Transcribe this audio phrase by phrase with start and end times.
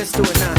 [0.00, 0.56] let's do it now.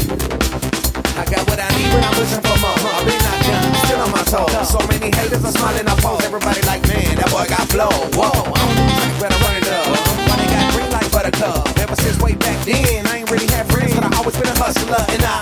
[1.18, 2.78] I got what I need, but I'm pushing for more.
[2.78, 4.70] I've been knocked down, still on my toes.
[4.70, 6.22] So many haters are smiling, I pause.
[6.22, 7.90] Everybody like, man, that boy got flow.
[8.14, 9.98] Whoa, I'm on the track, I run it up.
[10.30, 11.66] Why they got green light for the club?
[11.82, 14.54] Ever since way back then, I ain't really had friends, but I always been a
[14.62, 15.34] hustler, and I.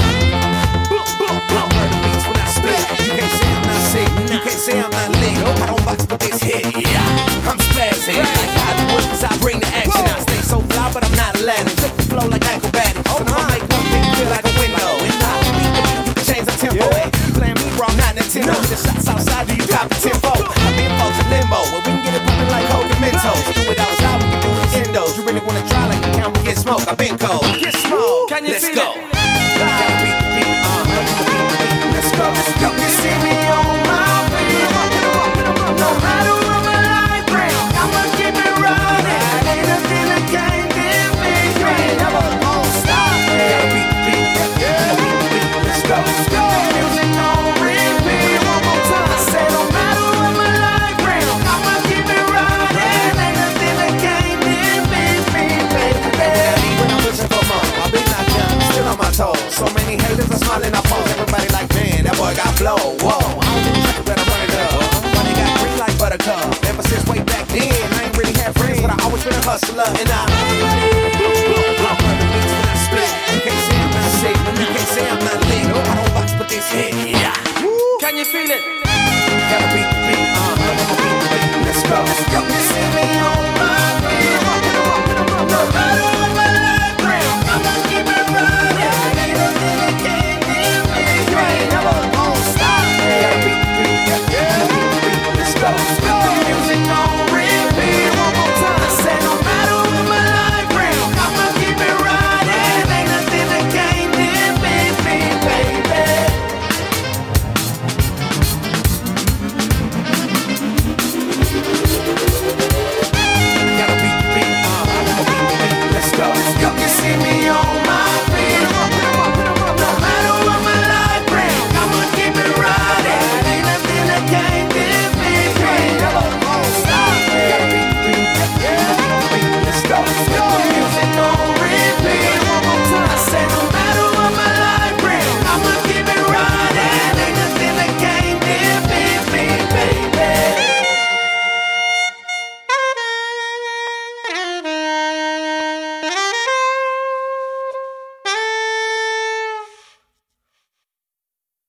[0.88, 2.80] Blow, blow, blow, the beats when I spit.
[3.04, 5.49] You can't say I'm not sick, you can't say I'm not lit.
[26.86, 26.98] Camera get smoke?
[26.98, 27.60] I've been cold.
[27.60, 28.28] Get smoke.
[28.28, 28.92] Can you Let's go.
[28.96, 29.09] it?
[62.60, 62.92] Flow.
[63.00, 64.84] Whoa, I don't do track, better run it up.
[65.24, 66.44] They got green like buttercup?
[66.68, 69.44] Ever since way back then, I ain't really had friends, but I always been a
[69.48, 70.28] hustler, and I.
[71.80, 73.12] I murder beats when I spit.
[73.32, 75.72] You can't say I'm not sick, you can't say I'm not lit.
[75.72, 77.32] I don't box, but this hit, yeah.
[78.02, 78.60] Can you feel it?
[78.84, 81.64] Gotta beat the beat, uh, beat the beat.
[81.64, 81.96] Let's go.
[82.28, 83.80] You can see me on my